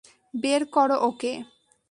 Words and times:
বের 0.33 0.61
করো 0.65 0.97
ওকে! 1.01 1.33